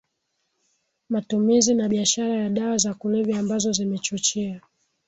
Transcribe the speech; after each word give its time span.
matumizi 1.09 1.73
na 1.75 1.89
biashara 1.89 2.33
ya 2.35 2.49
dawa 2.49 2.77
za 2.77 2.93
kulevya 2.93 3.39
ambazo 3.39 3.71
zimechochea 3.71 4.61